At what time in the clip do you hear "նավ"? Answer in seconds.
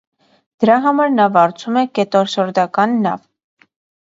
3.05-3.21